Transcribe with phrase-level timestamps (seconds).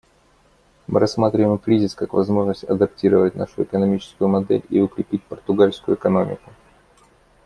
[0.87, 6.49] Мы рассматриваем кризис как возможность адаптировать нашу экономическую модель и укрепить португальскую экономику.